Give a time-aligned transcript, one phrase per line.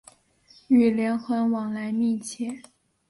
[0.67, 2.63] 与连横往来密切。